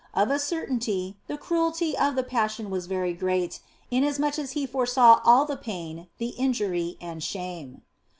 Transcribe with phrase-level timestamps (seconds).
[0.15, 3.59] Of a certainty, the cruelty of the Passion was very great,
[3.91, 7.83] inasmuch as He foresaw all the pain, the injury and shame.